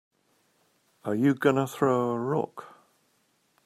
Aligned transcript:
Are 1.03 1.13
you 1.13 1.35
gonna 1.35 1.67
throw 1.67 2.09
a 2.13 2.17
rock? 2.19 2.65